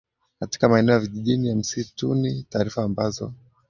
[0.39, 3.33] katika maeneo ya vijijini ya msituni taarifa ambazo